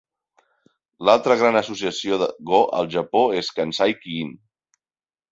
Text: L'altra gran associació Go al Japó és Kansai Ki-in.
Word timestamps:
L'altra 1.09 1.35
gran 1.41 1.59
associació 1.59 2.17
Go 2.51 2.61
al 2.77 2.89
Japó 2.95 3.21
és 3.41 3.51
Kansai 3.59 3.95
Ki-in. 4.07 4.33